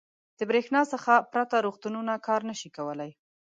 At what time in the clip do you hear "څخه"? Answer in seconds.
0.93-1.13